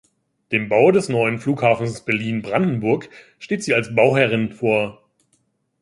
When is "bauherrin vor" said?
3.93-5.07